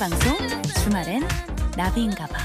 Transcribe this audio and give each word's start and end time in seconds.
방송 0.00 0.34
주말엔 0.82 1.22
나비인가봐. 1.76 2.38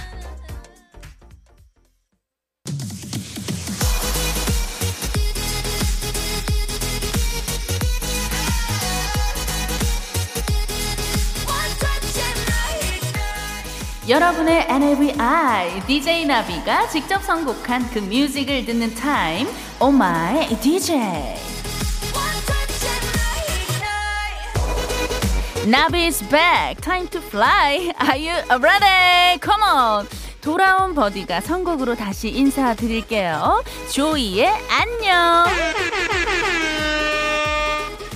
여러분의 14.10 14.68
NAVI 14.70 15.80
DJ 15.88 16.26
나비가 16.26 16.90
직접 16.90 17.24
선곡한 17.24 17.90
그 17.92 18.00
뮤직을 18.00 18.66
듣는 18.66 18.94
타임 18.96 19.48
Oh 19.82 19.96
my 19.96 20.50
DJ 20.60 21.55
나비's 25.66 26.22
back 26.30 26.80
time 26.82 27.08
to 27.08 27.20
fly 27.20 27.92
Are 28.00 28.18
you 28.18 28.34
ready? 28.62 29.40
Come 29.42 29.64
on 29.64 30.08
돌아온 30.42 30.94
버디가 30.94 31.42
선곡으로 31.42 31.96
다시 31.96 32.30
인사드릴게요 32.30 33.64
조이의 33.92 34.48
안녕 34.70 35.46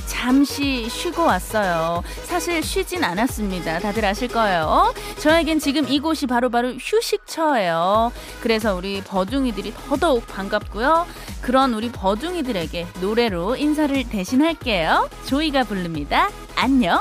잠시 0.06 0.90
쉬고 0.90 1.24
왔어요. 1.24 2.04
사실 2.26 2.62
쉬진 2.62 3.04
않았습니다. 3.04 3.80
다들 3.80 4.04
아실 4.04 4.28
거예요. 4.28 4.94
저에겐 5.18 5.60
지금 5.60 5.88
이곳이 5.88 6.28
바로바로 6.28 6.68
바로 6.68 6.78
휴식처예요. 6.78 8.12
그래서 8.42 8.76
우리 8.76 9.02
버둥이들이 9.02 9.74
더더욱 9.74 10.28
반갑고요. 10.28 11.08
그런 11.42 11.74
우리 11.74 11.90
버둥이들에게 11.90 12.88
노래로 13.00 13.56
인사를 13.56 14.10
대신할게요. 14.10 15.10
조이가 15.26 15.64
부릅니다. 15.64 16.30
안녕. 16.56 17.00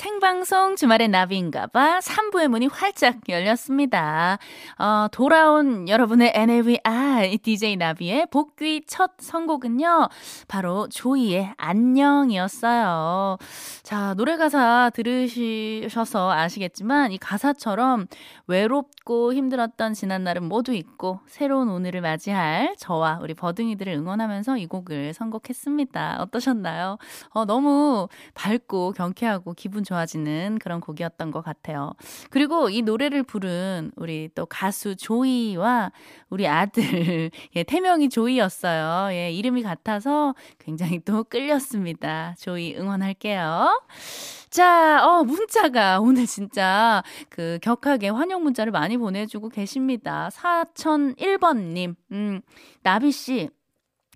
생방송 0.00 0.76
주말의 0.76 1.08
나비인가봐 1.08 1.98
3부의 1.98 2.48
문이 2.48 2.68
활짝 2.68 3.20
열렸습니다. 3.28 4.38
어, 4.78 5.08
돌아온 5.12 5.90
여러분의 5.90 6.32
NAVI 6.34 7.36
DJ 7.42 7.76
나비의 7.76 8.28
복귀 8.30 8.80
첫 8.86 9.10
선곡은요. 9.18 10.08
바로 10.48 10.88
조이의 10.88 11.52
안녕이었어요. 11.58 13.36
자, 13.82 14.14
노래 14.14 14.38
가사 14.38 14.90
들으셔서 14.94 16.30
아시겠지만 16.30 17.12
이 17.12 17.18
가사처럼 17.18 18.06
외롭고 18.46 19.34
힘들었던 19.34 19.92
지난 19.92 20.24
날은 20.24 20.44
모두 20.44 20.72
있고 20.72 21.20
새로운 21.26 21.68
오늘을 21.68 22.00
맞이할 22.00 22.74
저와 22.78 23.18
우리 23.20 23.34
버둥이들을 23.34 23.92
응원하면서 23.92 24.56
이 24.56 24.66
곡을 24.66 25.12
선곡했습니다. 25.12 26.22
어떠셨나요? 26.22 26.96
어, 27.34 27.44
너무 27.44 28.08
밝고 28.32 28.92
경쾌하고 28.92 29.52
기분 29.52 29.84
좋아지는 29.90 30.58
그런 30.60 30.80
곡이었던 30.80 31.32
것 31.32 31.42
같아요. 31.42 31.92
그리고 32.30 32.70
이 32.70 32.82
노래를 32.82 33.24
부른 33.24 33.90
우리 33.96 34.28
또 34.36 34.46
가수 34.46 34.94
조이와 34.94 35.90
우리 36.28 36.46
아들, 36.46 37.30
예, 37.56 37.62
태명이 37.64 38.08
조이였어요. 38.08 39.12
예, 39.12 39.32
이름이 39.32 39.64
같아서 39.64 40.34
굉장히 40.58 41.00
또 41.00 41.24
끌렸습니다. 41.24 42.36
조이 42.38 42.76
응원할게요. 42.76 43.82
자, 44.50 45.04
어, 45.04 45.24
문자가 45.24 46.00
오늘 46.00 46.26
진짜 46.26 47.02
그 47.28 47.58
격하게 47.62 48.10
환영 48.10 48.44
문자를 48.44 48.70
많이 48.70 48.96
보내주고 48.96 49.48
계십니다. 49.48 50.28
4001번님, 50.32 51.96
음, 52.12 52.40
나비씨, 52.82 53.50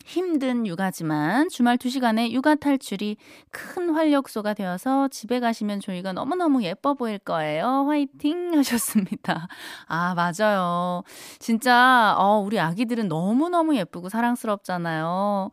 힘든 0.05 0.67
육아지만 0.67 1.49
주말 1.49 1.79
2시간의 1.79 2.33
육아 2.33 2.55
탈출이 2.57 3.17
큰 3.51 3.91
활력소가 3.91 4.53
되어서 4.53 5.09
집에 5.09 5.41
가시면 5.41 5.81
저희가 5.81 6.13
너무너무 6.13 6.63
예뻐 6.63 6.93
보일 6.95 7.19
거예요. 7.19 7.87
화이팅 7.89 8.53
하셨습니다. 8.59 9.49
아, 9.87 10.15
맞아요. 10.15 11.03
진짜, 11.39 12.15
어, 12.19 12.39
우리 12.39 12.61
아기들은 12.61 13.09
너무너무 13.09 13.77
예쁘고 13.77 14.11
사랑스럽잖아요. 14.11 15.51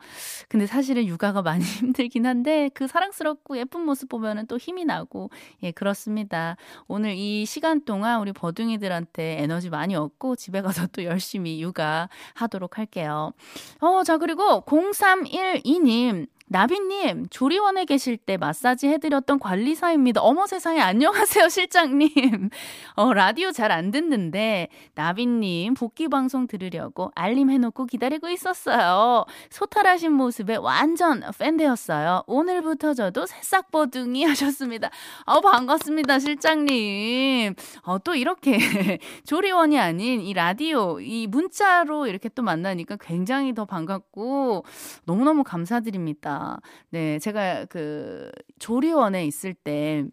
근데 0.49 0.67
사실은 0.67 1.05
육아가 1.05 1.41
많이 1.41 1.63
힘들긴 1.63 2.25
한데 2.25 2.69
그 2.73 2.87
사랑스럽고 2.87 3.57
예쁜 3.57 3.85
모습 3.85 4.09
보면은 4.09 4.47
또 4.47 4.57
힘이 4.57 4.83
나고, 4.83 5.29
예, 5.63 5.71
그렇습니다. 5.71 6.57
오늘 6.87 7.15
이 7.15 7.45
시간 7.45 7.85
동안 7.85 8.19
우리 8.19 8.33
버둥이들한테 8.33 9.41
에너지 9.41 9.69
많이 9.69 9.95
얻고 9.95 10.35
집에 10.35 10.61
가서 10.61 10.87
또 10.87 11.05
열심히 11.05 11.61
육아 11.61 12.09
하도록 12.33 12.77
할게요. 12.77 13.31
어, 13.79 14.03
자, 14.03 14.17
그리고 14.17 14.40
그리고 14.41 14.63
0312님, 14.65 16.27
나비님, 16.55 17.27
조리원에 17.29 17.85
계실 17.85 18.17
때 18.17 18.35
마사지 18.35 18.89
해드렸던 18.89 19.39
관리사입니다. 19.39 20.19
어머 20.21 20.45
세상에, 20.47 20.81
안녕하세요, 20.81 21.47
실장님. 21.47 22.09
어, 22.97 23.13
라디오 23.13 23.53
잘 23.53 23.71
안 23.71 23.89
듣는데, 23.89 24.67
나비님, 24.95 25.75
복귀 25.75 26.09
방송 26.09 26.47
들으려고 26.47 27.09
알림 27.15 27.49
해놓고 27.51 27.85
기다리고 27.85 28.27
있었어요. 28.27 29.23
소탈하신 29.49 30.11
모습에 30.11 30.57
완전 30.57 31.23
팬 31.39 31.55
되었어요. 31.55 32.23
오늘부터 32.27 32.95
저도 32.95 33.25
새싹버둥이 33.27 34.25
하셨습니다. 34.27 34.89
어, 35.25 35.39
반갑습니다, 35.39 36.19
실장님. 36.19 37.55
어, 37.83 37.97
또 37.99 38.13
이렇게 38.13 38.57
조리원이 39.23 39.79
아닌 39.79 40.19
이 40.19 40.33
라디오, 40.33 40.99
이 40.99 41.27
문자로 41.27 42.07
이렇게 42.07 42.27
또 42.27 42.43
만나니까 42.43 42.97
굉장히 42.99 43.53
더 43.53 43.63
반갑고, 43.63 44.65
너무너무 45.05 45.45
감사드립니다. 45.45 46.40
네, 46.89 47.19
제가 47.19 47.65
그 47.65 48.31
조리원에 48.59 49.25
있을 49.25 49.53
때 49.53 50.05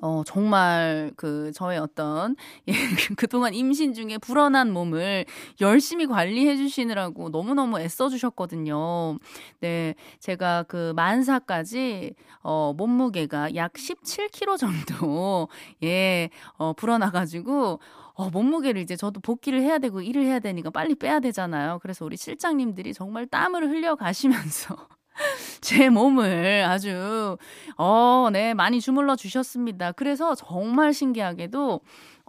어, 0.00 0.22
정말, 0.24 1.10
그, 1.16 1.50
저의 1.52 1.78
어떤, 1.78 2.36
예, 2.68 2.72
그동안 3.16 3.52
임신 3.52 3.94
중에 3.94 4.18
불어난 4.18 4.70
몸을 4.72 5.24
열심히 5.60 6.06
관리해 6.06 6.56
주시느라고 6.56 7.30
너무너무 7.30 7.80
애써 7.80 8.08
주셨거든요. 8.08 9.18
네, 9.60 9.94
제가 10.20 10.64
그 10.64 10.92
만사까지, 10.94 12.14
어, 12.42 12.74
몸무게가 12.76 13.56
약 13.56 13.72
17kg 13.72 14.56
정도, 14.56 15.48
예, 15.82 16.30
어, 16.58 16.74
불어나 16.74 17.10
가지고, 17.10 17.80
어, 18.14 18.30
몸무게를 18.30 18.80
이제 18.80 18.94
저도 18.94 19.20
복귀를 19.20 19.62
해야 19.62 19.78
되고 19.78 20.00
일을 20.00 20.24
해야 20.24 20.38
되니까 20.38 20.70
빨리 20.70 20.94
빼야 20.94 21.18
되잖아요. 21.20 21.78
그래서 21.82 22.04
우리 22.04 22.16
실장님들이 22.16 22.92
정말 22.92 23.26
땀을 23.26 23.68
흘려 23.68 23.96
가시면서 23.96 24.76
제 25.60 25.88
몸을 25.90 26.64
아주, 26.66 27.36
어, 27.76 28.28
네, 28.32 28.54
많이 28.54 28.80
주물러 28.80 29.16
주셨습니다. 29.16 29.92
그래서 29.92 30.34
정말 30.34 30.92
신기하게도, 30.92 31.80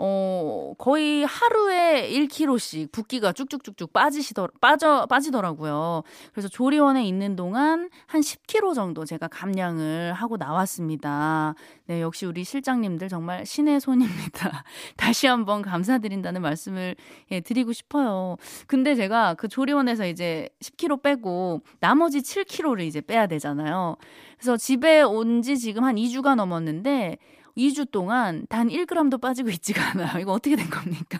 어, 0.01 0.73
거의 0.77 1.25
하루에 1.25 2.09
1kg씩 2.09 2.89
붓기가 2.93 3.33
쭉쭉쭉쭉 3.33 3.91
빠지시더, 3.91 4.47
빠져, 4.61 5.05
빠지더라고요. 5.07 6.03
그래서 6.31 6.47
조리원에 6.47 7.05
있는 7.05 7.35
동안 7.35 7.89
한 8.07 8.21
10kg 8.21 8.73
정도 8.73 9.03
제가 9.03 9.27
감량을 9.27 10.13
하고 10.13 10.37
나왔습니다. 10.37 11.53
네, 11.87 12.01
역시 12.01 12.25
우리 12.25 12.45
실장님들 12.45 13.09
정말 13.09 13.45
신의 13.45 13.81
손입니다. 13.81 14.63
다시 14.95 15.27
한번 15.27 15.61
감사드린다는 15.61 16.41
말씀을 16.41 16.95
예, 17.31 17.41
드리고 17.41 17.73
싶어요. 17.73 18.37
근데 18.67 18.95
제가 18.95 19.33
그 19.33 19.49
조리원에서 19.49 20.05
이제 20.07 20.47
10kg 20.61 21.01
빼고 21.01 21.59
나머지 21.81 22.19
7kg를 22.19 22.83
이제 22.85 23.01
빼야 23.01 23.27
되잖아요. 23.27 23.97
그래서 24.37 24.55
집에 24.55 25.01
온 25.01 25.41
지 25.41 25.57
지금 25.57 25.83
한 25.83 25.95
2주가 25.95 26.35
넘었는데 26.35 27.17
2주 27.59 27.91
동안 27.91 28.45
단 28.49 28.69
1g도 28.69 29.19
빠지고 29.19 29.49
있지가 29.49 29.91
않아요. 29.91 30.19
이거 30.19 30.31
어떻게 30.31 30.55
된 30.55 30.69
겁니까? 30.69 31.19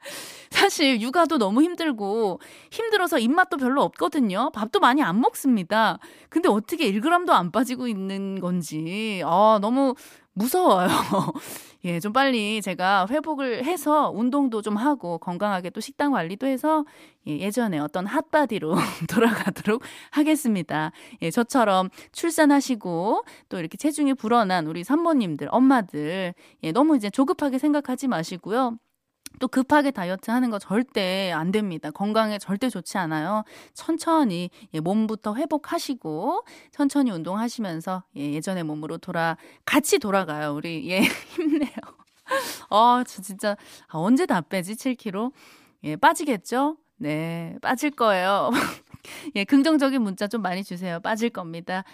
사실 0.50 1.00
육아도 1.00 1.38
너무 1.38 1.62
힘들고 1.62 2.40
힘들어서 2.70 3.18
입맛도 3.18 3.56
별로 3.56 3.82
없거든요. 3.82 4.50
밥도 4.52 4.80
많이 4.80 5.02
안 5.02 5.20
먹습니다. 5.20 5.98
근데 6.28 6.48
어떻게 6.48 6.90
1g도 6.90 7.30
안 7.30 7.50
빠지고 7.50 7.88
있는 7.88 8.40
건지 8.40 9.22
아, 9.24 9.58
너무 9.60 9.94
무서워요. 10.38 10.88
예, 11.84 12.00
좀 12.00 12.12
빨리 12.12 12.62
제가 12.62 13.06
회복을 13.10 13.64
해서 13.64 14.10
운동도 14.14 14.62
좀 14.62 14.76
하고 14.76 15.18
건강하게 15.18 15.70
또 15.70 15.80
식단 15.80 16.12
관리도 16.12 16.46
해서 16.46 16.84
예, 17.26 17.38
예전에 17.38 17.78
어떤 17.78 18.06
핫바디로 18.06 18.74
돌아가도록 19.10 19.82
하겠습니다. 20.10 20.92
예, 21.22 21.30
저처럼 21.30 21.90
출산하시고 22.12 23.24
또 23.48 23.58
이렇게 23.58 23.76
체중이 23.76 24.14
불어난 24.14 24.66
우리 24.66 24.84
산모님들, 24.84 25.48
엄마들, 25.50 26.34
예, 26.62 26.72
너무 26.72 26.96
이제 26.96 27.10
조급하게 27.10 27.58
생각하지 27.58 28.08
마시고요. 28.08 28.78
또 29.38 29.48
급하게 29.48 29.90
다이어트 29.90 30.30
하는 30.30 30.50
거 30.50 30.58
절대 30.58 31.32
안 31.32 31.50
됩니다. 31.50 31.90
건강에 31.90 32.38
절대 32.38 32.68
좋지 32.68 32.98
않아요. 32.98 33.44
천천히 33.74 34.50
예, 34.74 34.80
몸부터 34.80 35.34
회복하시고 35.36 36.44
천천히 36.72 37.10
운동하시면서 37.10 38.04
예, 38.16 38.32
예전의 38.32 38.64
몸으로 38.64 38.98
돌아 38.98 39.36
같이 39.64 39.98
돌아가요. 39.98 40.54
우리 40.54 40.90
예 40.90 41.00
힘내요. 41.36 41.70
어, 42.70 43.02
저 43.06 43.22
진짜 43.22 43.56
아, 43.86 43.98
언제 43.98 44.26
다 44.26 44.40
빼지? 44.40 44.74
7kg? 44.74 45.32
예, 45.84 45.96
빠지겠죠? 45.96 46.76
네, 46.96 47.56
빠질 47.62 47.90
거예요. 47.90 48.50
예, 49.36 49.44
긍정적인 49.44 50.02
문자 50.02 50.26
좀 50.26 50.42
많이 50.42 50.64
주세요. 50.64 51.00
빠질 51.00 51.30
겁니다. 51.30 51.84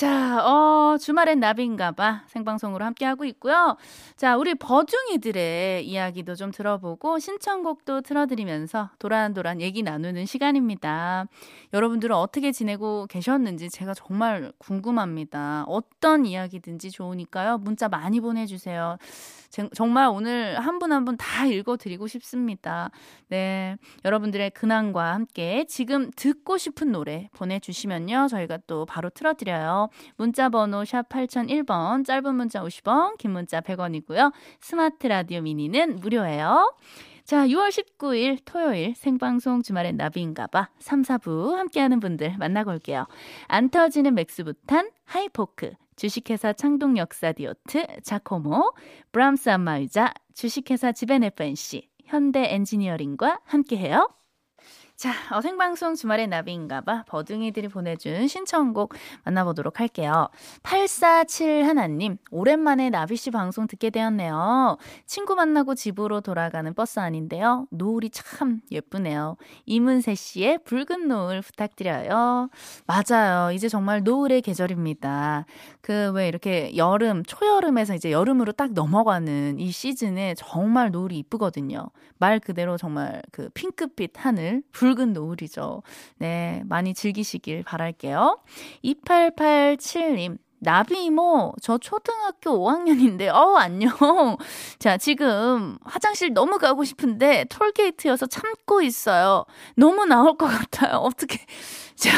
자, 0.00 0.42
어, 0.46 0.96
주말엔 0.96 1.40
나비인가봐. 1.40 2.22
생방송으로 2.28 2.86
함께하고 2.86 3.26
있고요. 3.26 3.76
자, 4.16 4.34
우리 4.38 4.54
버중이들의 4.54 5.86
이야기도 5.86 6.34
좀 6.36 6.50
들어보고 6.52 7.18
신청곡도 7.18 8.00
틀어드리면서 8.00 8.88
도란도란 8.98 9.60
얘기 9.60 9.82
나누는 9.82 10.24
시간입니다. 10.24 11.26
여러분들은 11.74 12.16
어떻게 12.16 12.50
지내고 12.50 13.08
계셨는지 13.10 13.68
제가 13.68 13.92
정말 13.92 14.52
궁금합니다. 14.56 15.64
어떤 15.68 16.24
이야기든지 16.24 16.90
좋으니까요. 16.92 17.58
문자 17.58 17.90
많이 17.90 18.20
보내주세요. 18.22 18.96
정말 19.74 20.08
오늘 20.08 20.58
한 20.60 20.78
분 20.78 20.92
한 20.92 21.04
분 21.04 21.16
다 21.18 21.44
읽어드리고 21.44 22.06
싶습니다. 22.06 22.90
네. 23.28 23.76
여러분들의 24.04 24.50
근황과 24.52 25.12
함께 25.12 25.66
지금 25.68 26.10
듣고 26.16 26.56
싶은 26.56 26.90
노래 26.92 27.28
보내주시면요. 27.34 28.28
저희가 28.30 28.60
또 28.66 28.86
바로 28.86 29.10
틀어드려요. 29.10 29.89
문자 30.16 30.48
번호 30.48 30.84
샵 30.84 31.08
8001번, 31.08 32.04
짧은 32.04 32.34
문자 32.34 32.62
50원, 32.62 33.16
긴 33.18 33.32
문자 33.32 33.60
100원이고요. 33.60 34.32
스마트 34.60 35.06
라디오 35.06 35.40
미니는 35.40 35.96
무료예요. 35.96 36.74
자, 37.24 37.46
6월 37.46 37.68
19일 37.68 38.40
토요일 38.44 38.94
생방송 38.96 39.62
주말엔 39.62 39.96
나비인가봐 39.96 40.70
3, 40.80 41.02
4부 41.02 41.52
함께하는 41.54 42.00
분들 42.00 42.36
만나고 42.38 42.72
올게요. 42.72 43.06
안 43.46 43.68
터지는 43.68 44.14
맥스부탄 44.14 44.90
하이포크, 45.04 45.72
주식회사 45.94 46.52
창동역사 46.54 47.32
디오트, 47.32 47.86
자코모, 48.02 48.72
브람스 49.12 49.50
안마의자, 49.50 50.12
주식회사 50.34 50.92
지벤FNC, 50.92 51.88
현대 52.06 52.52
엔지니어링과 52.54 53.40
함께해요. 53.44 54.08
자, 55.00 55.14
어, 55.34 55.40
생방송 55.40 55.94
주말의 55.94 56.26
나비인가봐 56.26 57.04
버둥이들이 57.06 57.68
보내준 57.68 58.28
신청곡 58.28 58.92
만나보도록 59.24 59.80
할게요. 59.80 60.28
847 60.62 61.66
하나님, 61.66 62.18
오랜만에 62.30 62.90
나비 62.90 63.16
씨 63.16 63.30
방송 63.30 63.66
듣게 63.66 63.88
되었네요. 63.88 64.76
친구 65.06 65.36
만나고 65.36 65.74
집으로 65.74 66.20
돌아가는 66.20 66.74
버스 66.74 67.00
아닌데요. 67.00 67.66
노을이 67.70 68.10
참 68.10 68.60
예쁘네요. 68.70 69.38
이문세 69.64 70.14
씨의 70.14 70.58
붉은 70.64 71.08
노을 71.08 71.40
부탁드려요. 71.40 72.50
맞아요. 72.86 73.52
이제 73.52 73.70
정말 73.70 74.02
노을의 74.02 74.42
계절입니다. 74.42 75.46
그 75.80 76.12
왜 76.14 76.28
이렇게 76.28 76.76
여름, 76.76 77.22
초여름에서 77.24 77.94
이제 77.94 78.12
여름으로 78.12 78.52
딱 78.52 78.72
넘어가는 78.72 79.58
이 79.58 79.70
시즌에 79.70 80.34
정말 80.36 80.90
노을이 80.90 81.16
이쁘거든요. 81.20 81.88
말 82.18 82.38
그대로 82.38 82.76
정말 82.76 83.22
그 83.32 83.48
핑크빛 83.54 84.12
하늘, 84.16 84.62
붉 84.72 84.89
붉은 84.90 85.12
노을이죠. 85.12 85.82
네, 86.18 86.62
많이 86.66 86.94
즐기시길 86.94 87.62
바랄게요. 87.64 88.38
2887님. 88.84 90.38
나비 90.62 91.06
이모, 91.06 91.54
저 91.62 91.78
초등학교 91.78 92.50
5학년인데, 92.50 93.28
어, 93.28 93.56
안녕. 93.56 93.90
자, 94.78 94.98
지금 94.98 95.78
화장실 95.84 96.34
너무 96.34 96.58
가고 96.58 96.84
싶은데, 96.84 97.46
톨게이트여서 97.48 98.26
참고 98.26 98.82
있어요. 98.82 99.46
너무 99.74 100.04
나올 100.04 100.36
것 100.36 100.46
같아요. 100.48 100.98
어떻게. 101.00 101.38
자, 101.96 102.10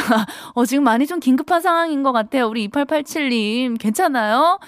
어, 0.55 0.65
지금 0.65 0.83
많이 0.83 1.07
좀 1.07 1.21
긴급한 1.21 1.61
상황인 1.61 2.03
것 2.03 2.11
같아요. 2.11 2.47
우리 2.47 2.67
2887님. 2.67 3.79
괜찮아요? 3.79 4.59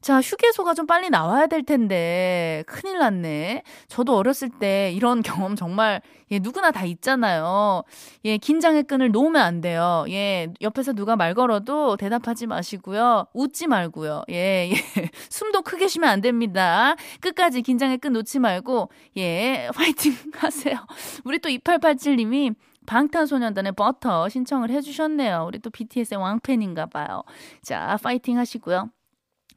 자, 0.00 0.20
휴게소가 0.20 0.72
좀 0.72 0.86
빨리 0.86 1.10
나와야 1.10 1.46
될 1.46 1.62
텐데, 1.62 2.64
큰일 2.66 2.98
났네. 2.98 3.62
저도 3.88 4.16
어렸을 4.16 4.48
때 4.48 4.92
이런 4.92 5.20
경험 5.22 5.56
정말, 5.56 6.00
예, 6.30 6.38
누구나 6.38 6.70
다 6.70 6.84
있잖아요. 6.86 7.82
예, 8.24 8.38
긴장의 8.38 8.84
끈을 8.84 9.10
놓으면 9.12 9.42
안 9.42 9.60
돼요. 9.60 10.06
예, 10.08 10.48
옆에서 10.62 10.94
누가 10.94 11.16
말 11.16 11.34
걸어도 11.34 11.96
대답하지 11.98 12.46
마시고요. 12.46 13.26
웃지 13.34 13.66
말고요. 13.66 14.22
예, 14.30 14.70
예. 14.70 14.74
숨도 15.28 15.62
크게 15.62 15.86
쉬면 15.86 16.08
안 16.08 16.20
됩니다. 16.22 16.94
끝까지 17.20 17.60
긴장의 17.60 17.98
끈 17.98 18.14
놓지 18.14 18.38
말고, 18.38 18.90
예, 19.18 19.68
화이팅 19.74 20.14
하세요. 20.38 20.76
우리 21.24 21.38
또 21.40 21.50
2887님이 21.50 22.54
방탄소년단의 22.86 23.72
버터 23.72 24.28
신청을 24.30 24.70
해주셨네요. 24.70 25.44
우리 25.46 25.58
또 25.58 25.68
BTS의 25.68 26.18
왕팬인가 26.18 26.86
봐요. 26.86 27.22
자, 27.62 27.98
파이팅 28.02 28.38
하시고요. 28.38 28.90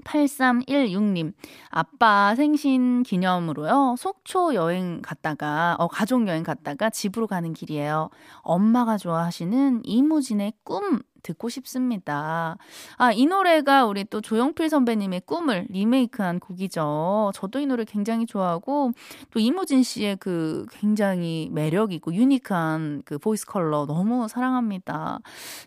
8316님, 0.04 1.34
아빠 1.70 2.36
생신 2.36 3.04
기념으로요, 3.04 3.96
속초 3.98 4.56
여행 4.56 5.02
갔다가, 5.02 5.76
어, 5.80 5.88
가족 5.88 6.28
여행 6.28 6.44
갔다가 6.44 6.90
집으로 6.90 7.28
가는 7.28 7.54
길이에요. 7.54 8.10
엄마가 8.42 8.98
좋아하시는 8.98 9.82
이무진의 9.84 10.54
꿈 10.64 11.02
듣고 11.22 11.48
싶습니다. 11.48 12.58
아, 12.98 13.12
이 13.14 13.26
노래가 13.26 13.86
우리 13.86 14.04
또 14.04 14.20
조영필 14.20 14.70
선배님의 14.70 15.22
꿈을 15.22 15.68
리메이크한 15.70 16.40
곡이죠. 16.40 17.32
저도 17.34 17.60
이 17.60 17.66
노래 17.66 17.86
굉장히 17.86 18.26
좋아하고, 18.26 18.92
또 19.32 19.40
이무진 19.40 19.84
씨의 19.84 20.18
그 20.18 20.66
굉장히 20.70 21.50
매력있고 21.54 22.14
unique한 22.14 23.04
그 23.06 23.18
voice 23.18 23.46
color 23.46 23.86
너무 23.86 24.28
사랑합니다. 24.28 25.20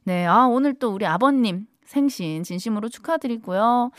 네, 0.05 0.27
아, 0.27 0.47
오늘 0.47 0.75
또 0.75 0.91
우리 0.93 1.07
아버님 1.07 1.67
생신 1.87 2.43
진심으로 2.43 2.89
축하드리고요. 2.89 3.91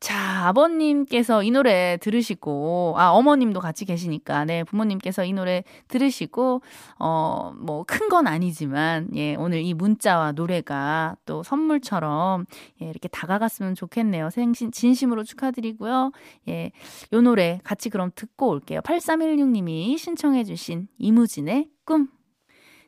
자, 0.00 0.46
아버님께서 0.46 1.42
이 1.42 1.50
노래 1.50 1.96
들으시고, 2.00 2.94
아, 2.98 3.10
어머님도 3.10 3.58
같이 3.58 3.84
계시니까, 3.84 4.44
네, 4.44 4.62
부모님께서 4.62 5.24
이 5.24 5.32
노래 5.32 5.64
들으시고, 5.88 6.62
어, 7.00 7.52
뭐, 7.58 7.82
큰 7.84 8.08
건 8.08 8.26
아니지만, 8.28 9.08
예, 9.16 9.34
오늘 9.34 9.60
이 9.62 9.74
문자와 9.74 10.32
노래가 10.32 11.16
또 11.26 11.42
선물처럼, 11.42 12.46
예, 12.80 12.86
이렇게 12.88 13.08
다가갔으면 13.08 13.74
좋겠네요. 13.74 14.30
생신, 14.30 14.70
진심으로 14.70 15.24
축하드리고요. 15.24 16.12
예, 16.48 16.70
요 17.12 17.20
노래 17.20 17.60
같이 17.64 17.90
그럼 17.90 18.12
듣고 18.14 18.48
올게요. 18.48 18.80
8316님이 18.82 19.98
신청해주신 19.98 20.86
이무진의 20.98 21.68
꿈. 21.84 22.08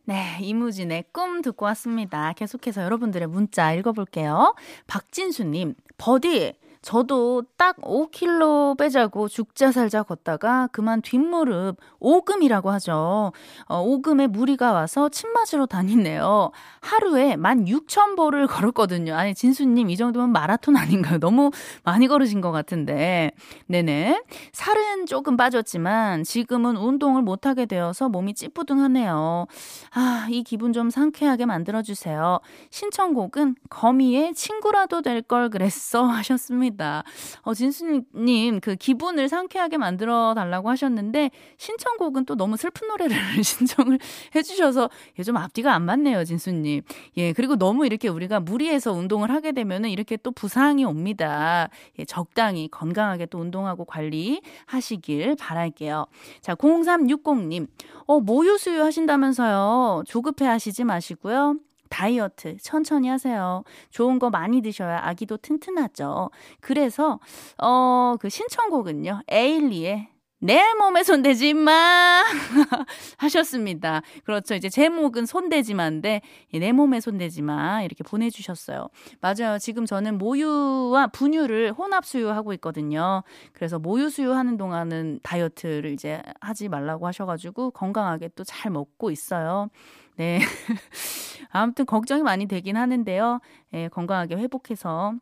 네, 0.04 0.38
이무진의 0.40 1.04
꿈 1.12 1.42
듣고 1.42 1.66
왔습니다. 1.66 2.32
계속해서 2.32 2.82
여러분들의 2.82 3.28
문자 3.28 3.72
읽어볼게요. 3.72 4.54
박진수님, 4.86 5.74
버디, 5.98 6.54
저도 6.82 7.42
딱 7.58 7.76
5kg 7.82 8.78
빼자고 8.78 9.28
죽자 9.28 9.70
살자 9.70 10.02
걷다가 10.02 10.68
그만 10.72 11.02
뒷무릎 11.02 11.76
오금이라고 11.98 12.70
하죠. 12.70 13.32
어, 13.68 13.80
오금에 13.82 14.26
무리가 14.28 14.72
와서 14.72 15.10
침 15.10 15.30
맞으러 15.32 15.66
다니네요. 15.66 16.50
하루에 16.80 17.36
16,000보를 17.36 18.48
걸었거든요. 18.48 19.14
아니, 19.14 19.34
진수님, 19.34 19.90
이 19.90 19.96
정도면 19.98 20.32
마라톤 20.32 20.76
아닌가요? 20.76 21.18
너무 21.18 21.50
많이 21.84 22.08
걸으신 22.08 22.40
것 22.40 22.50
같은데. 22.50 23.32
네네. 23.66 24.22
살은 24.52 25.04
조금 25.04 25.36
빠졌지만 25.36 26.24
지금은 26.24 26.76
운동을 26.76 27.20
못하게 27.20 27.66
되어서 27.66 28.08
몸이 28.08 28.32
찌뿌둥하네요. 28.34 29.46
아, 29.92 30.26
이 30.30 30.42
기분 30.42 30.72
좀 30.72 30.88
상쾌하게 30.88 31.44
만들어주세요. 31.44 32.40
신청곡은 32.70 33.56
거미의 33.68 34.34
친구라도 34.34 35.02
될 35.02 35.20
걸 35.30 35.50
그랬어 35.50 36.04
하셨습니다. 36.04 36.69
합니다. 36.70 37.02
어, 37.42 37.54
진수님, 37.54 38.60
그 38.60 38.76
기분을 38.76 39.28
상쾌하게 39.28 39.76
만들어 39.78 40.34
달라고 40.34 40.70
하셨는데, 40.70 41.30
신청곡은 41.58 42.24
또 42.24 42.36
너무 42.36 42.56
슬픈 42.56 42.88
노래를 42.88 43.16
신청을 43.42 43.98
해주셔서, 44.34 44.88
예, 45.18 45.22
좀 45.22 45.36
앞뒤가 45.36 45.74
안 45.74 45.82
맞네요, 45.82 46.24
진수님. 46.24 46.82
예, 47.16 47.32
그리고 47.32 47.56
너무 47.56 47.86
이렇게 47.86 48.08
우리가 48.08 48.40
무리해서 48.40 48.92
운동을 48.92 49.30
하게 49.30 49.52
되면은 49.52 49.90
이렇게 49.90 50.16
또 50.16 50.30
부상이 50.30 50.84
옵니다. 50.84 51.68
예, 51.98 52.04
적당히 52.04 52.68
건강하게 52.68 53.26
또 53.26 53.38
운동하고 53.38 53.84
관리하시길 53.84 55.36
바랄게요. 55.36 56.06
자, 56.40 56.54
0360님, 56.54 57.66
어, 58.06 58.20
모유 58.20 58.58
수유 58.58 58.82
하신다면서요. 58.82 60.04
조급해 60.06 60.46
하시지 60.46 60.84
마시고요. 60.84 61.56
다이어트 61.90 62.56
천천히 62.62 63.08
하세요. 63.08 63.62
좋은 63.90 64.18
거 64.18 64.30
많이 64.30 64.62
드셔야 64.62 65.00
아기도 65.04 65.36
튼튼하죠. 65.36 66.30
그래서 66.60 67.20
어 67.58 68.16
그 68.20 68.28
신청곡은요. 68.30 69.22
에일리의 69.28 70.08
내 70.42 70.74
몸에 70.74 71.02
손대지 71.04 71.52
마 71.54 72.22
하셨습니다. 73.18 74.02
그렇죠. 74.24 74.54
이제 74.54 74.68
제목은 74.68 75.26
손대지 75.26 75.74
마인데 75.74 76.22
내 76.54 76.72
몸에 76.72 77.00
손대지 77.00 77.42
마 77.42 77.82
이렇게 77.82 78.02
보내주셨어요. 78.04 78.88
맞아요. 79.20 79.58
지금 79.58 79.84
저는 79.86 80.18
모유와 80.18 81.08
분유를 81.08 81.72
혼합 81.72 82.04
수유하고 82.06 82.52
있거든요. 82.54 83.22
그래서 83.52 83.78
모유 83.78 84.08
수유하는 84.08 84.56
동안은 84.56 85.20
다이어트를 85.22 85.92
이제 85.92 86.22
하지 86.40 86.68
말라고 86.68 87.06
하셔가지고 87.06 87.72
건강하게 87.72 88.28
또 88.36 88.44
잘 88.44 88.72
먹고 88.72 89.10
있어요. 89.10 89.68
네. 90.16 90.40
아무튼 91.50 91.86
걱정이 91.86 92.22
많이 92.22 92.46
되긴 92.46 92.76
하는데요. 92.76 93.40
예, 93.74 93.88
건강하게 93.88 94.36
회복해서 94.36 95.14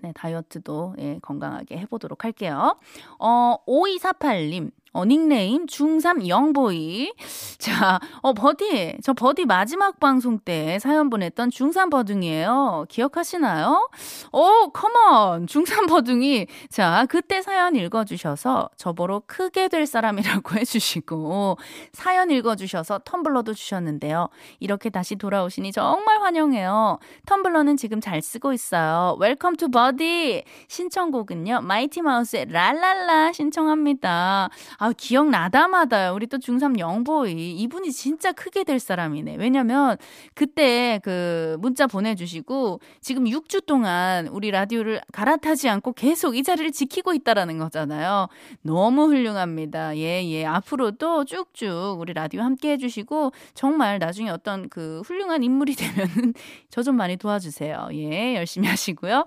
네, 0.00 0.12
다이어트도 0.14 0.96
예, 0.98 1.18
건강하게 1.22 1.78
해보도록 1.78 2.24
할게요. 2.24 2.78
어, 3.18 3.56
5248님. 3.66 4.70
어, 4.92 5.04
닉네임 5.04 5.66
중3 5.66 6.26
영보이. 6.28 7.12
자, 7.58 8.00
어, 8.22 8.32
버디. 8.32 8.98
저 9.02 9.12
버디 9.12 9.44
마지막 9.44 10.00
방송 10.00 10.38
때 10.38 10.78
사연 10.78 11.10
보냈던 11.10 11.50
중3 11.50 11.90
버둥이에요. 11.90 12.86
기억하시나요? 12.88 13.90
오, 14.32 14.70
come 14.72 15.14
on. 15.14 15.46
중3 15.46 15.88
버둥이. 15.88 16.46
자, 16.70 17.06
그때 17.08 17.42
사연 17.42 17.76
읽어주셔서 17.76 18.70
저보러 18.76 19.22
크게 19.26 19.68
될 19.68 19.86
사람이라고 19.86 20.56
해주시고, 20.58 21.58
사연 21.92 22.30
읽어주셔서 22.30 23.00
텀블러도 23.00 23.54
주셨는데요. 23.54 24.28
이렇게 24.58 24.90
다시 24.90 25.16
돌아오시니 25.16 25.72
정말 25.72 26.22
환영해요. 26.22 26.98
텀블러는 27.26 27.76
지금 27.76 28.00
잘 28.00 28.22
쓰고 28.22 28.52
있어요. 28.52 29.16
welcome 29.20 29.56
to 29.56 29.70
버디. 29.70 30.44
신청곡은요, 30.68 31.60
마이티 31.62 32.02
마우스의 32.02 32.46
랄랄라 32.50 33.32
신청합니다. 33.32 34.48
아, 34.80 34.92
기억나다마다 34.92 36.12
우리 36.12 36.26
또 36.26 36.38
중3 36.38 36.78
영보이. 36.78 37.52
이분이 37.52 37.92
진짜 37.92 38.32
크게 38.32 38.64
될 38.64 38.78
사람이네. 38.80 39.36
왜냐면 39.36 39.96
그때 40.34 41.00
그 41.04 41.56
문자 41.60 41.86
보내주시고 41.86 42.80
지금 43.00 43.24
6주 43.24 43.66
동안 43.66 44.26
우리 44.28 44.50
라디오를 44.50 45.00
갈아타지 45.12 45.68
않고 45.68 45.92
계속 45.92 46.36
이 46.36 46.42
자리를 46.42 46.72
지키고 46.72 47.12
있다라는 47.14 47.58
거잖아요. 47.58 48.28
너무 48.62 49.04
훌륭합니다. 49.06 49.96
예, 49.96 50.24
예. 50.24 50.44
앞으로도 50.44 51.24
쭉쭉 51.26 52.00
우리 52.00 52.12
라디오 52.12 52.42
함께 52.42 52.72
해주시고 52.72 53.32
정말 53.54 53.98
나중에 53.98 54.30
어떤 54.30 54.68
그 54.68 55.02
훌륭한 55.04 55.42
인물이 55.42 55.74
되면은 55.78 56.34
저 56.70 56.82
좀 56.88 56.96
많이 56.96 57.18
도와주세요. 57.18 57.90
예, 57.92 58.34
열심히 58.36 58.66
하시고요. 58.66 59.26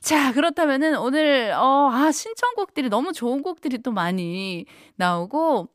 자, 0.00 0.32
그렇다면은 0.34 0.98
오늘, 0.98 1.52
어, 1.56 1.88
아, 1.90 2.12
신청곡들이 2.12 2.90
너무 2.90 3.12
좋은 3.14 3.42
곡들이 3.42 3.78
또 3.78 3.92
많이 3.92 4.66
나오고 4.98 5.68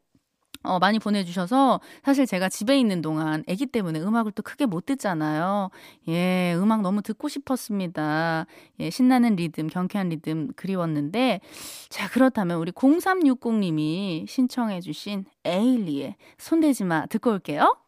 어, 0.63 0.80
많이 0.80 0.98
보내주셔서 0.98 1.82
사실 2.03 2.25
제가 2.25 2.48
집에 2.48 2.80
있는 2.80 3.01
동안 3.01 3.44
아기 3.50 3.65
때문에 3.65 4.00
음악을 4.00 4.32
또 4.32 4.42
크게 4.42 4.65
못 4.65 4.86
듣잖아요. 4.86 5.70
예, 6.08 6.56
음악 6.56 6.82
너무 6.82 7.01
듣고 7.01 7.27
싶었습니다. 7.27 8.46
예, 8.80 8.89
신나는 8.89 9.36
리듬, 9.36 9.68
경쾌한 9.68 10.10
리듬 10.10 10.53
그리웠는데 10.56 11.42
자, 11.89 12.10
그렇다면 12.10 12.58
우리 12.60 12.72
0360님이 12.72 14.25
신청해주신 14.27 15.25
에일리의 15.44 16.15
손대지 16.38 16.86
마 16.86 17.06
듣고 17.08 17.32
올게요. 17.32 17.83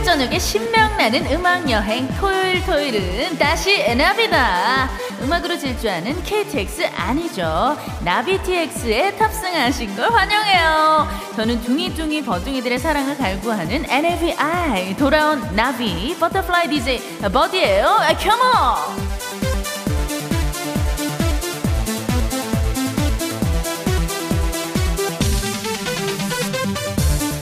토요일 0.00 0.04
저녁에 0.04 0.38
신명나는 0.38 1.26
음악 1.32 1.70
여행 1.70 2.08
토요일 2.18 2.64
토요일은 2.64 3.38
다시 3.38 3.94
나비다. 3.94 4.88
음악으로 5.22 5.58
질주하는 5.58 6.22
KTX 6.24 6.86
아니죠. 6.96 7.76
나비TX에 8.02 9.16
탑승하신 9.16 9.96
걸 9.96 10.10
환영해요. 10.10 11.08
저는 11.36 11.60
둥이둥이 11.62 12.24
버둥이들의 12.24 12.78
사랑을 12.78 13.16
갈구하는 13.16 13.84
NAVI 13.90 14.96
돌아온 14.96 15.54
나비 15.54 16.16
butterfly 16.18 16.68
DJ 16.68 17.20
버디예요. 17.32 17.98
come 18.22 18.80
on 18.80 19.09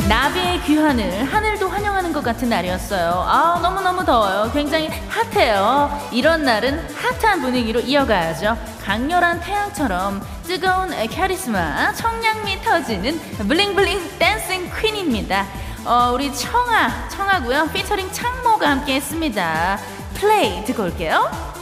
나비의 0.08 0.62
귀환을 0.62 1.24
하늘도 1.24 1.68
환영하는 1.68 2.14
것 2.14 2.24
같은 2.24 2.48
날이었어요. 2.48 3.26
아, 3.26 3.60
너무너무 3.62 4.06
더워요. 4.06 4.50
굉장히 4.54 4.88
hot해요. 5.08 6.08
이런 6.12 6.44
날은 6.44 6.88
핫한 6.94 7.42
분위기로 7.42 7.80
이어가야죠. 7.80 8.56
강렬한 8.82 9.38
태양처럼 9.40 10.22
뜨거운 10.44 10.92
카리스마, 11.08 11.92
청량미 11.92 12.62
터지는 12.62 13.20
bling 13.36 13.77
bling 13.77 14.18
dancing 14.18 14.70
queen입니다. 14.80 15.46
어, 15.84 16.12
우리 16.14 16.34
청하, 16.34 17.10
청하고요. 17.10 17.68
피처링 17.74 18.10
창모가 18.10 18.70
함께 18.70 18.94
했습니다. 18.94 19.78
플레이 20.14 20.64
듣고 20.64 20.84
올게요. 20.84 21.57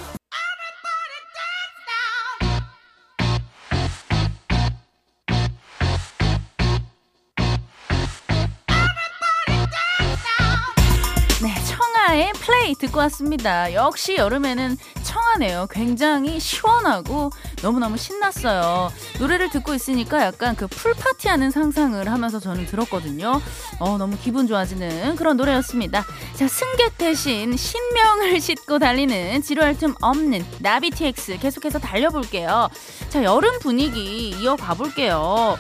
플레이 12.47 12.77
듣고 12.77 13.01
왔습니다. 13.01 13.75
역시 13.75 14.15
여름에는 14.15 14.79
청하네요. 15.03 15.67
굉장히 15.69 16.39
시원하고 16.39 17.31
너무너무 17.61 17.97
신났어요. 17.97 18.93
노래를 19.19 19.51
듣고 19.51 19.75
있으니까 19.75 20.23
약간 20.23 20.55
그 20.55 20.69
풀파티 20.69 21.27
하는 21.27 21.51
상상을 21.51 22.09
하면서 22.09 22.39
저는 22.39 22.67
들었거든요. 22.67 23.43
어, 23.81 23.99
너무 23.99 24.17
기분 24.17 24.47
좋아지는 24.47 25.17
그런 25.17 25.37
노래였습니다. 25.37 26.05
자, 26.37 26.47
승객 26.47 26.97
대신 26.97 27.57
신명을 27.57 28.39
싣고 28.41 28.79
달리는 28.79 29.43
지루할 29.43 29.77
틈 29.77 29.97
없는 30.01 30.47
나비 30.61 30.91
TX 30.91 31.39
계속해서 31.41 31.81
달려볼게요. 31.81 32.69
자, 33.09 33.25
여름 33.25 33.59
분위기 33.59 34.31
이어가 34.31 34.75
볼게요. 34.75 35.59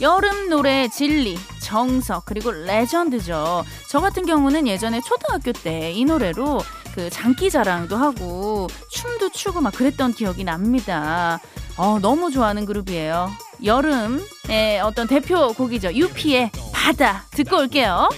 여름 0.00 0.48
노래 0.50 0.88
진리, 0.88 1.38
정석, 1.60 2.24
그리고 2.26 2.50
레전드죠. 2.50 3.64
저 3.88 4.00
같은 4.00 4.26
경우는 4.26 4.66
예전에 4.66 5.00
초등학교 5.00 5.52
때 5.52 5.92
이 5.94 6.04
노래로 6.04 6.60
그 6.94 7.08
장기자랑도 7.10 7.96
하고 7.96 8.68
춤도 8.90 9.30
추고 9.30 9.60
막 9.60 9.72
그랬던 9.74 10.12
기억이 10.14 10.44
납니다. 10.44 11.40
어, 11.76 11.98
너무 12.00 12.30
좋아하는 12.30 12.64
그룹이에요. 12.66 13.30
여름의 13.64 14.80
어떤 14.82 15.06
대표 15.06 15.52
곡이죠. 15.54 15.92
유피의 15.94 16.50
바다 16.72 17.24
듣고 17.32 17.58
올게요. 17.58 18.08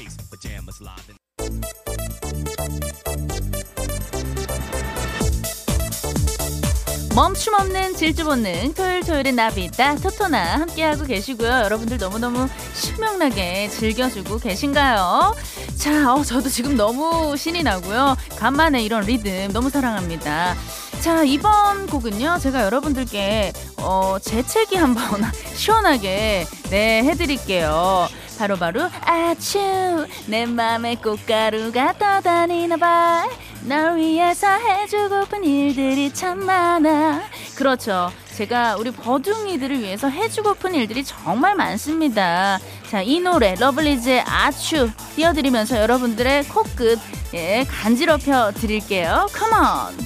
멈춤 7.19 7.53
없는 7.55 7.97
질주 7.97 8.23
본능 8.23 8.75
토요일 8.75 9.01
토요일의 9.03 9.33
나비다 9.33 9.97
토토나 9.97 10.61
함께하고 10.61 11.03
계시고요. 11.03 11.49
여러분들 11.49 11.99
너무너무 11.99 12.49
신명나게 12.75 13.71
즐겨주고 13.71 14.39
계신가요? 14.39 15.35
자, 15.77 16.15
어, 16.15 16.23
저도 16.23 16.49
지금 16.49 16.77
너무 16.77 17.37
신이 17.37 17.65
나고요. 17.65 18.17
간만에 18.37 18.85
이런 18.85 19.03
리듬 19.03 19.53
너무 19.53 19.69
사랑합니다. 19.69 20.55
자, 21.01 21.25
이번 21.25 21.89
곡은요. 21.89 22.39
제가 22.39 22.63
여러분들께 22.63 23.53
어, 23.79 24.19
재채기 24.23 24.77
한번 24.77 25.05
시원하게 25.57 26.47
네, 26.71 27.03
해드릴게요. 27.03 28.07
바로바로 28.39 28.89
바로, 28.89 28.91
아츄 29.05 30.07
내 30.27 30.47
맘에 30.47 30.95
꽃가루가 30.95 31.95
떠다니나 31.99 32.77
봐. 32.77 33.29
널 33.69 33.97
위해서 33.99 34.49
해주고픈 34.49 35.45
일들이 35.45 36.11
참 36.15 36.39
많아. 36.39 37.21
그렇죠. 37.55 38.11
제가 38.35 38.77
우리 38.77 38.91
버둥이들을 38.91 39.81
위해서 39.81 40.09
해주고픈 40.09 40.75
일들이 40.75 41.05
정말 41.05 41.55
많습니다. 41.55 42.59
자, 42.89 43.03
이 43.03 43.21
노래 43.21 43.55
러블리즈의 43.57 44.23
아추 44.23 44.91
띄워드리면서 45.17 45.83
여러분들의 45.83 46.45
코끝 46.45 46.99
예, 47.35 47.67
간지럽혀 47.69 48.53
드릴게요. 48.53 49.27
come 49.35 49.71
on. 49.71 49.99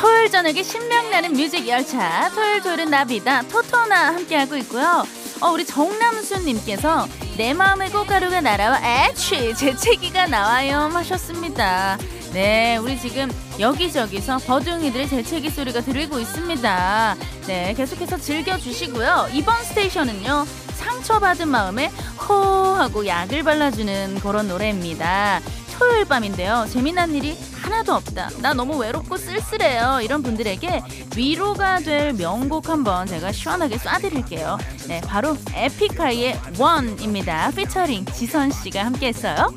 토요일 0.00 0.30
저녁에 0.30 0.62
신명나는 0.62 1.32
music 1.34 1.68
열차 1.68 2.30
토요일 2.30 2.62
토요일은 2.62 2.88
나비다 2.88 3.42
토토나 3.42 4.14
함께하고 4.14 4.56
있고요. 4.56 5.04
어, 5.44 5.50
우리 5.50 5.66
정남수님께서 5.66 7.06
내 7.36 7.52
마음의 7.52 7.90
꽃가루가 7.90 8.40
날아와 8.40 8.80
애취 8.82 9.54
재채기가 9.54 10.26
나와요 10.26 10.88
하셨습니다. 10.90 11.98
네, 12.32 12.78
우리 12.78 12.98
지금 12.98 13.30
여기저기서 13.60 14.38
버둥이들의 14.38 15.06
재채기 15.06 15.50
소리가 15.50 15.82
들리고 15.82 16.18
있습니다. 16.18 17.16
네, 17.46 17.74
계속해서 17.74 18.16
즐겨주시고요. 18.16 19.28
이번 19.34 19.62
스테이션은요, 19.64 20.46
상처받은 20.76 21.46
마음에 21.46 21.92
호 22.26 22.34
하고 22.34 23.06
약을 23.06 23.42
발라주는 23.42 24.20
그런 24.20 24.48
노래입니다. 24.48 25.42
토요일 25.78 26.04
밤인데요. 26.04 26.66
재미난 26.70 27.14
일이 27.14 27.36
하나도 27.62 27.94
없다. 27.94 28.30
나 28.40 28.52
너무 28.52 28.76
외롭고 28.76 29.16
쓸쓸해요. 29.16 30.00
이런 30.02 30.22
분들에게 30.22 30.82
위로가 31.16 31.80
될 31.80 32.12
명곡 32.12 32.68
한번 32.68 33.06
제가 33.06 33.32
시원하게 33.32 33.76
쏴드릴게요. 33.76 34.58
네, 34.88 35.00
바로 35.00 35.36
에픽하이의 35.52 36.40
원입니다. 36.58 37.50
피처링 37.50 38.04
지선 38.06 38.50
씨가 38.50 38.84
함께 38.84 39.08
했어요. 39.08 39.52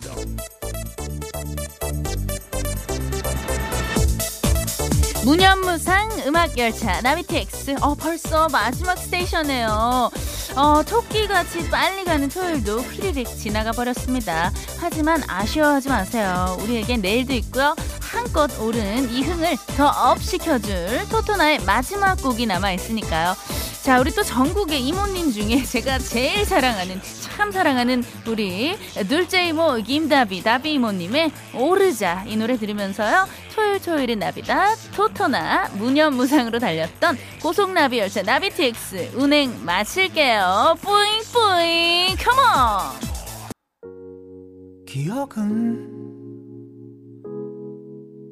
무념무상 5.25 6.09
음악 6.25 6.57
열차 6.57 7.01
나비TX. 7.01 7.75
어 7.81 7.95
벌써 7.95 8.47
마지막 8.47 8.97
station이에요. 8.97 10.09
어 10.57 10.81
토끼같이 10.83 11.69
빨리 11.69 12.03
가는 12.03 12.27
토요일도 12.29 12.79
휘리릭 12.79 13.27
지나가 13.27 13.71
버렸습니다. 13.71 14.51
하지만 14.79 15.21
아쉬워하지 15.27 15.89
마세요. 15.89 16.57
우리에겐 16.61 17.01
내일도 17.01 17.33
있고요. 17.33 17.75
한껏 18.01 18.49
오른 18.59 19.07
이 19.11 19.21
흥을 19.21 19.55
더 19.77 19.87
up 19.87 20.21
시켜줄 20.23 21.07
토토나의 21.11 21.59
마지막 21.65 22.15
곡이 22.21 22.47
남아 22.47 22.71
있으니까요. 22.73 23.35
자, 23.87 23.99
우리 24.01 24.11
또 24.11 24.21
전국의 24.21 24.85
이모님 24.85 25.31
중에 25.31 25.63
제가 25.71 25.97
제일 25.99 26.43
사랑하는 26.43 26.99
참 27.21 27.53
사랑하는 27.53 28.03
우리 28.27 28.75
둘째 29.07 29.47
이모 29.47 29.77
김다비 29.77 30.43
다비 30.43 30.73
이모님의 30.73 31.31
오르자 31.55 32.25
이 32.27 32.35
노래 32.35 32.57
들으면서요. 32.57 33.25
토요일 33.55 33.81
토요일은 33.81 34.19
나비다 34.19 34.75
토토나 34.93 35.69
무념무상으로 35.75 36.59
달렸던 36.59 37.17
고속나비 37.41 37.99
열차 37.99 38.23
나비TX 38.23 39.13
운행 39.15 39.63
마칠게요. 39.63 40.75
뿌잉뿌잉 40.81 42.17
컴온 42.17 42.91
기억은 44.85 45.95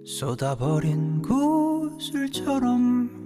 쏟아버린 0.05 1.21
구슬처럼 1.21 3.24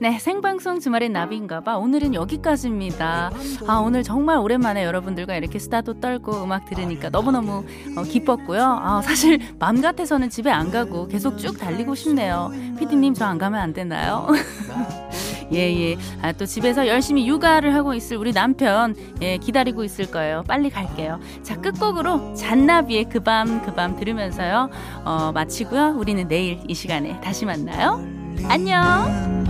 네, 0.00 0.16
생방송 0.18 0.78
주말엔 0.78 1.12
나비인가봐. 1.12 1.76
오늘은 1.76 2.14
여기까지입니다. 2.14 3.30
아, 3.66 3.76
오늘 3.78 4.04
정말 4.04 4.38
오랜만에 4.38 4.84
여러분들과 4.84 5.34
이렇게 5.34 5.58
수다도 5.58 5.98
떨고 6.00 6.44
음악 6.44 6.66
들으니까 6.66 7.10
너무너무 7.10 7.64
어, 7.96 8.02
기뻤고요. 8.04 8.62
아, 8.62 9.02
사실 9.02 9.40
맘 9.58 9.80
같아서는 9.80 10.30
집에 10.30 10.50
안 10.50 10.70
가고 10.70 11.08
계속 11.08 11.36
쭉 11.38 11.58
달리고 11.58 11.94
싶네요. 11.96 12.52
피디님, 12.78 13.14
저 13.14 13.24
안 13.26 13.38
가면 13.38 13.60
안 13.60 13.72
되나요? 13.72 14.28
예, 15.52 15.58
예. 15.58 15.96
아, 16.22 16.32
또 16.32 16.44
집에서 16.46 16.86
열심히 16.86 17.26
육아를 17.26 17.74
하고 17.74 17.94
있을 17.94 18.16
우리 18.16 18.32
남편, 18.32 18.94
예, 19.22 19.38
기다리고 19.38 19.84
있을 19.84 20.10
거예요. 20.10 20.44
빨리 20.46 20.70
갈게요. 20.70 21.18
자, 21.42 21.56
끝곡으로 21.60 22.34
잔나비의 22.34 23.08
그 23.08 23.20
밤, 23.20 23.62
그 23.62 23.74
밤 23.74 23.96
들으면서요. 23.96 24.70
어, 25.04 25.32
마치고요. 25.32 25.94
우리는 25.96 26.26
내일 26.28 26.60
이 26.68 26.74
시간에 26.74 27.20
다시 27.20 27.44
만나요. 27.46 28.04
안녕! 28.48 29.44